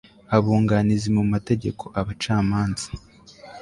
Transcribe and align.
abunganizi 0.35 1.09
mu 1.17 1.23
mategeko 1.33 1.83
abacamanza 1.99 2.87